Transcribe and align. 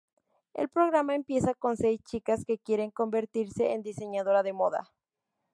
El 0.55 0.67
programa 0.67 1.13
empieza 1.13 1.53
con 1.53 1.77
seis 1.77 2.01
chicas 2.03 2.43
que 2.43 2.57
quieren 2.57 2.89
convertirse 2.89 3.71
en 3.73 3.83
diseñadora 3.83 4.41
de 4.41 4.51
moda. 4.51 4.89